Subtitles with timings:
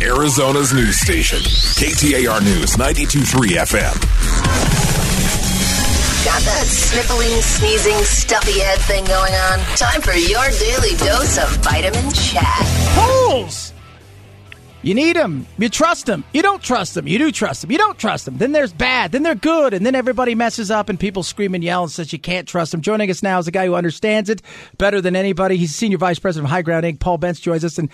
[0.00, 3.94] Arizona's news station, KTAR News 923 FM.
[6.24, 9.58] Got that sniffling, sneezing, stuffy head thing going on?
[9.76, 12.62] Time for your daily dose of vitamin chat.
[12.94, 13.21] Polls!
[14.82, 15.46] You need them.
[15.58, 16.24] You trust them.
[16.32, 17.06] You don't trust them.
[17.06, 17.70] You do trust them.
[17.70, 18.38] You don't trust them.
[18.38, 19.12] Then there's bad.
[19.12, 19.74] Then they're good.
[19.74, 22.72] And then everybody messes up and people scream and yell and says you can't trust
[22.72, 22.80] them.
[22.80, 24.42] Joining us now is a guy who understands it
[24.78, 25.56] better than anybody.
[25.56, 26.98] He's Senior Vice President of HighGround Inc.
[26.98, 27.78] Paul Bentz joins us.
[27.78, 27.90] And,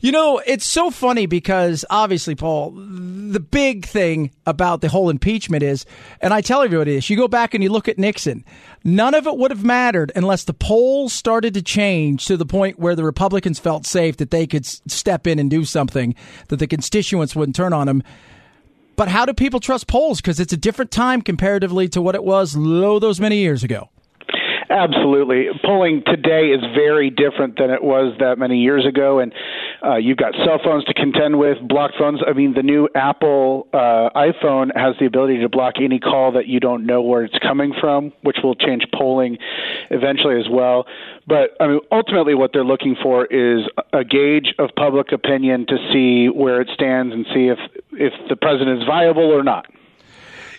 [0.00, 5.62] you know, it's so funny because obviously, Paul, the big thing about the whole impeachment
[5.62, 5.86] is,
[6.20, 8.44] and I tell everybody this, you go back and you look at Nixon.
[8.84, 12.78] None of it would have mattered unless the polls started to change to the point
[12.78, 16.14] where the Republicans felt safe that they could step in and do something,
[16.48, 18.02] that the constituents wouldn't turn on them.
[18.96, 20.20] But how do people trust polls?
[20.20, 23.88] Because it's a different time comparatively to what it was lo those many years ago.
[24.70, 25.46] Absolutely.
[25.64, 29.18] Polling today is very different than it was that many years ago.
[29.18, 29.32] And
[29.84, 32.20] uh, you've got cell phones to contend with, blocked phones.
[32.26, 36.46] I mean, the new Apple uh, iPhone has the ability to block any call that
[36.46, 39.38] you don't know where it's coming from, which will change polling
[39.90, 40.86] eventually as well.
[41.26, 45.76] But I mean, ultimately, what they're looking for is a gauge of public opinion to
[45.92, 47.58] see where it stands and see if
[47.92, 49.66] if the president is viable or not.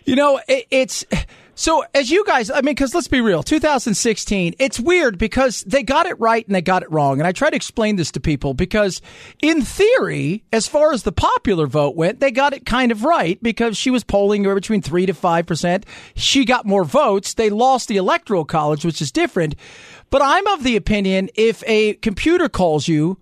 [0.05, 1.05] You know, it, it's
[1.55, 5.83] so, as you guys, I mean, because let's be real, 2016, it's weird because they
[5.83, 7.19] got it right and they got it wrong.
[7.19, 9.01] And I try to explain this to people because,
[9.41, 13.41] in theory, as far as the popular vote went, they got it kind of right
[13.43, 15.83] because she was polling between 3 to 5%.
[16.15, 17.35] She got more votes.
[17.35, 19.55] They lost the electoral college, which is different.
[20.09, 23.19] But I'm of the opinion if a computer calls you,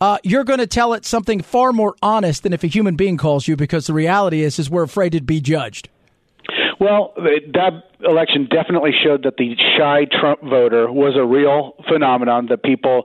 [0.00, 3.16] uh, you're going to tell it something far more honest than if a human being
[3.16, 5.88] calls you because the reality is, is we're afraid to be judged.
[6.80, 7.22] Well, uh,
[7.52, 13.04] that election definitely showed that the shy Trump voter was a real phenomenon that people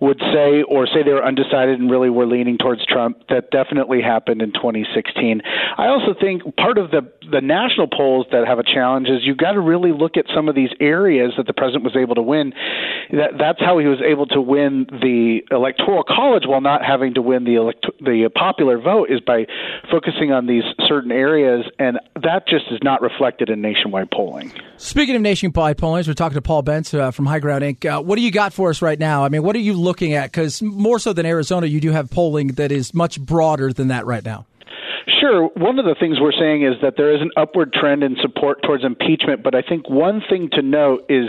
[0.00, 3.22] would say or say they were undecided and really were leaning towards Trump.
[3.28, 5.42] That definitely happened in 2016.
[5.76, 9.36] I also think part of the the national polls that have a challenge is you've
[9.36, 12.22] got to really look at some of these areas that the president was able to
[12.22, 12.52] win.
[13.12, 17.22] That that's how he was able to win the electoral college while not having to
[17.22, 19.46] win the elect- the popular vote is by
[19.90, 24.37] focusing on these certain areas, and that just is not reflected in nationwide polling.
[24.76, 27.84] Speaking of nationwide polling, we're talking to Paul Bentz uh, from HighGround Inc.
[27.84, 29.24] Uh, what do you got for us right now?
[29.24, 30.30] I mean, what are you looking at?
[30.30, 34.06] Because more so than Arizona, you do have polling that is much broader than that
[34.06, 34.46] right now.
[35.20, 35.48] Sure.
[35.56, 38.62] One of the things we're saying is that there is an upward trend in support
[38.62, 41.28] towards impeachment, but I think one thing to note is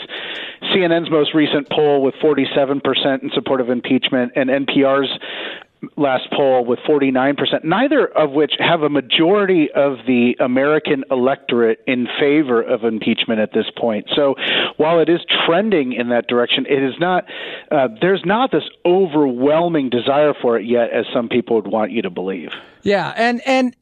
[0.74, 5.10] CNN's most recent poll with 47% in support of impeachment and NPR's
[5.96, 12.08] last poll with 49%, neither of which have a majority of the American electorate in
[12.20, 14.08] favor of impeachment at this point.
[14.16, 14.36] So
[14.78, 17.26] while it is trending in that direction, it is not,
[17.72, 22.02] uh, there's not this overwhelming desire for it yet as some people would want you
[22.02, 22.50] to believe.
[22.82, 23.14] Yeah.
[23.16, 23.76] And, and,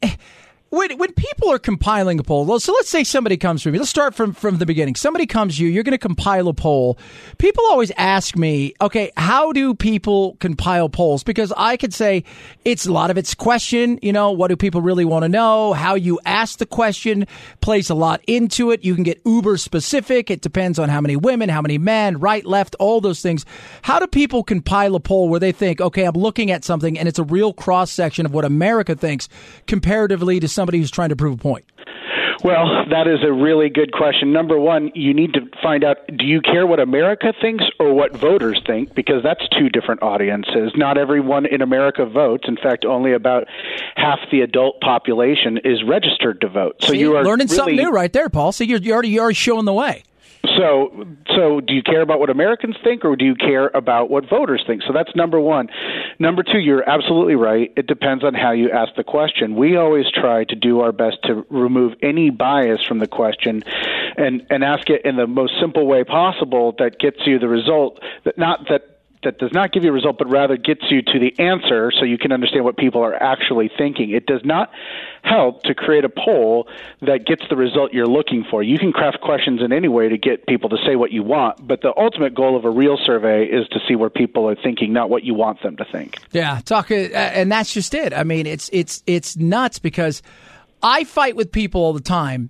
[0.70, 3.78] when, when people are compiling a poll, so let's say somebody comes to me.
[3.78, 4.96] Let's start from, from the beginning.
[4.96, 6.98] Somebody comes to you, you're going to compile a poll.
[7.38, 11.24] People always ask me, okay, how do people compile polls?
[11.24, 12.24] Because I could say
[12.66, 15.74] it's a lot of it's question, you know, what do people really want to know?
[15.74, 17.28] How you ask the question
[17.62, 18.84] plays a lot into it.
[18.84, 20.30] You can get uber specific.
[20.30, 23.46] It depends on how many women, how many men, right, left, all those things.
[23.84, 27.08] How do people compile a poll where they think, okay, I'm looking at something and
[27.08, 29.30] it's a real cross section of what America thinks
[29.66, 31.66] comparatively to somebody who's trying to prove a point?
[32.44, 34.32] Well, that is a really good question.
[34.32, 38.16] Number one, you need to find out do you care what America thinks or what
[38.16, 38.94] voters think?
[38.94, 40.72] Because that's two different audiences.
[40.76, 42.46] Not everyone in America votes.
[42.48, 43.46] In fact, only about
[43.96, 46.76] half the adult population is registered to vote.
[46.82, 48.52] So See, you are learning really, something new right there, Paul.
[48.52, 50.04] So you're, you're already you're already showing the way.
[50.58, 51.06] So,
[51.36, 54.64] so do you care about what Americans think, or do you care about what voters
[54.66, 54.82] think?
[54.88, 55.70] So that's number one.
[56.20, 57.72] Number two, you're absolutely right.
[57.76, 59.56] It depends on how you ask the question.
[59.56, 63.64] We always try to do our best to remove any bias from the question,
[64.18, 68.00] and and ask it in the most simple way possible that gets you the result.
[68.24, 68.97] That not that
[69.28, 72.06] that does not give you a result, but rather gets you to the answer so
[72.06, 74.12] you can understand what people are actually thinking.
[74.12, 74.72] It does not
[75.22, 76.70] help to create a poll
[77.02, 78.64] that gets the result you're looking for.
[78.64, 81.68] You can craft questions in any way to get people to say what you want,
[81.68, 84.94] but the ultimate goal of a real survey is to see where people are thinking,
[84.94, 86.18] not what you want them to think.
[86.32, 88.14] Yeah, talk, uh, and that's just it.
[88.14, 90.22] I mean, it's it's it's nuts because
[90.82, 92.50] I fight with people all the time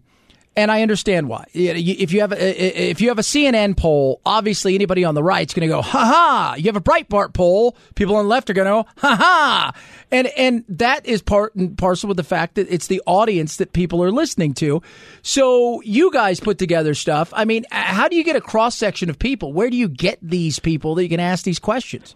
[0.57, 1.45] and I understand why.
[1.53, 5.47] If you have a, if you have a CNN poll, obviously anybody on the right
[5.47, 6.55] is going to go, ha ha.
[6.57, 9.71] You have a Breitbart poll, people on the left are going to go, ha ha.
[10.11, 13.71] And and that is part and parcel with the fact that it's the audience that
[13.71, 14.81] people are listening to.
[15.21, 17.31] So you guys put together stuff.
[17.35, 19.53] I mean, how do you get a cross section of people?
[19.53, 22.15] Where do you get these people that you can ask these questions?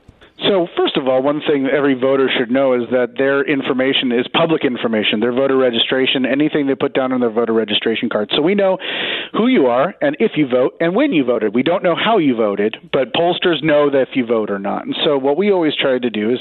[0.51, 4.27] So, first of all, one thing every voter should know is that their information is
[4.33, 8.29] public information, their voter registration, anything they put down on their voter registration card.
[8.35, 8.77] So we know
[9.31, 11.55] who you are and if you vote and when you voted.
[11.55, 14.85] We don't know how you voted, but pollsters know that if you vote or not.
[14.85, 16.39] And so what we always try to do is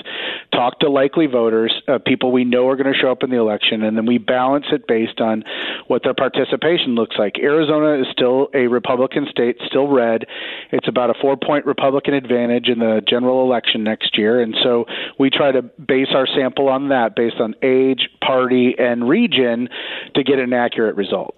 [0.53, 3.37] talk to likely voters, uh, people we know are going to show up in the
[3.37, 5.45] election, and then we balance it based on
[5.87, 7.39] what their participation looks like.
[7.39, 10.25] Arizona is still a Republican state, still red.
[10.73, 14.41] It's about a four point Republican advantage in the general election next year.
[14.41, 14.87] And so
[15.19, 19.69] we try to base our sample on that based on age, party, and region
[20.14, 21.37] to get an accurate result.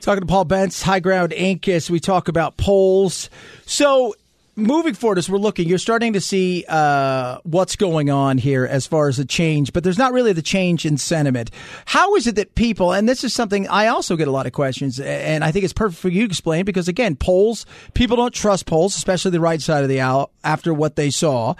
[0.00, 1.68] Talking to Paul Bentz, HighGround Inc.
[1.68, 3.28] as we talk about polls.
[3.66, 4.14] So
[4.56, 8.86] moving forward, as we're looking, you're starting to see uh, what's going on here as
[8.86, 11.50] far as the change, but there's not really the change in sentiment.
[11.86, 14.52] How is it that people, and this is something I also get a lot of
[14.52, 18.34] questions, and I think it's perfect for you to explain because, again, polls, people don't
[18.34, 21.54] trust polls, especially the right side of the aisle after what they saw.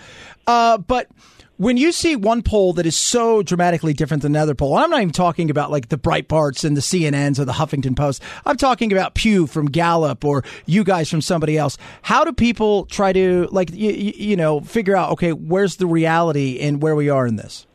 [0.46, 1.08] Uh, but
[1.61, 5.03] when you see one poll that is so dramatically different than another poll, I'm not
[5.03, 8.23] even talking about like the Breitbarts and the CNNs or the Huffington Post.
[8.47, 11.77] I'm talking about Pew from Gallup or you guys from somebody else.
[12.01, 16.59] How do people try to like you, you know figure out okay where's the reality
[16.61, 17.67] and where we are in this?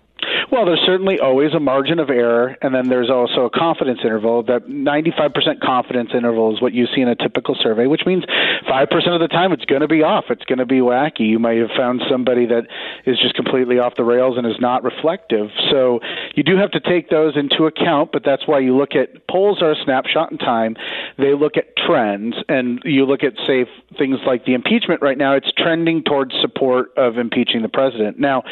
[0.51, 4.43] Well, there's certainly always a margin of error, and then there's also a confidence interval.
[4.43, 8.23] That 95% confidence interval is what you see in a typical survey, which means
[8.69, 10.25] 5% of the time it's going to be off.
[10.29, 11.27] It's going to be wacky.
[11.27, 12.67] You might have found somebody that
[13.05, 15.49] is just completely off the rails and is not reflective.
[15.71, 15.99] So
[16.35, 19.61] you do have to take those into account, but that's why you look at polls
[19.61, 20.75] are a snapshot in time.
[21.17, 23.65] They look at trends, and you look at, say,
[23.97, 28.19] things like the impeachment right now, it's trending towards support of impeaching the president.
[28.19, 28.43] Now,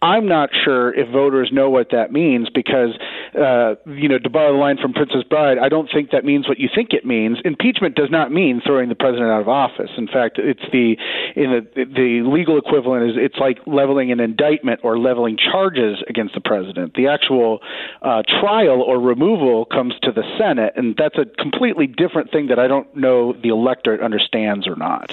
[0.00, 2.90] I'm not sure if voters voters know what that means because,
[3.34, 6.46] uh, you know, to borrow the line from Princess Bride, I don't think that means
[6.46, 7.38] what you think it means.
[7.44, 9.90] Impeachment does not mean throwing the president out of office.
[9.96, 10.96] In fact, it's the
[11.34, 16.34] in the the legal equivalent is it's like leveling an indictment or leveling charges against
[16.34, 16.94] the president.
[16.94, 17.60] The actual
[18.02, 22.58] uh, trial or removal comes to the Senate, and that's a completely different thing that
[22.58, 25.10] I don't know the electorate understands or not.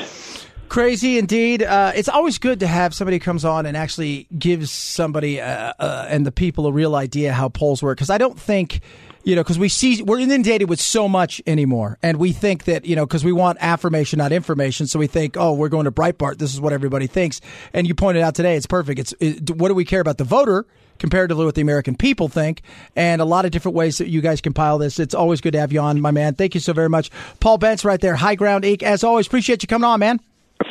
[0.69, 1.63] Crazy indeed.
[1.63, 6.05] Uh, it's always good to have somebody comes on and actually gives somebody uh, uh,
[6.07, 7.97] and the people a real idea how polls work.
[7.97, 8.81] Because I don't think,
[9.23, 12.85] you know, because we see we're inundated with so much anymore, and we think that
[12.85, 14.85] you know because we want affirmation, not information.
[14.85, 16.37] So we think, oh, we're going to Breitbart.
[16.37, 17.41] This is what everybody thinks.
[17.73, 18.99] And you pointed out today, it's perfect.
[18.99, 20.65] It's it, what do we care about the voter?
[20.99, 22.61] comparatively what the American people think,
[22.93, 24.99] and a lot of different ways that you guys compile this.
[24.99, 26.35] It's always good to have you on, my man.
[26.35, 27.09] Thank you so very much.
[27.39, 28.83] Paul Bentz right there, HighGround Inc.
[28.83, 30.19] As always, appreciate you coming on, man.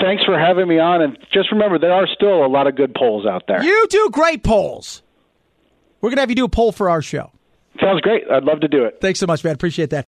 [0.00, 1.02] Thanks for having me on.
[1.02, 3.62] And just remember, there are still a lot of good polls out there.
[3.62, 5.02] You do great polls.
[6.00, 7.32] We're going to have you do a poll for our show.
[7.80, 8.22] Sounds great.
[8.30, 8.98] I'd love to do it.
[9.00, 9.54] Thanks so much, man.
[9.54, 10.06] Appreciate that.